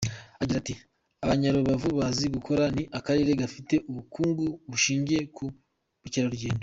Agira 0.41 0.57
ati 0.61 0.73
"Abanyarubavu 1.23 1.89
bazi 1.99 2.25
gukora, 2.35 2.63
ni 2.75 2.83
akarere 2.97 3.31
gafite 3.41 3.75
ubukungu 3.89 4.45
bushingiye 4.71 5.21
ku 5.35 5.43
bukerarugendo. 6.03 6.59